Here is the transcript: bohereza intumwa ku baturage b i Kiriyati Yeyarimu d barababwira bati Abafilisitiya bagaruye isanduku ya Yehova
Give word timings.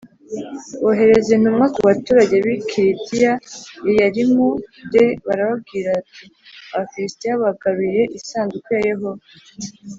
bohereza 0.83 1.29
intumwa 1.37 1.65
ku 1.73 1.79
baturage 1.87 2.35
b 2.45 2.47
i 2.55 2.57
Kiriyati 2.69 3.55
Yeyarimu 3.87 4.47
d 4.91 4.93
barababwira 5.25 5.91
bati 5.95 6.23
Abafilisitiya 6.73 7.33
bagaruye 7.43 8.01
isanduku 8.19 8.67
ya 8.75 8.81
Yehova 8.89 9.23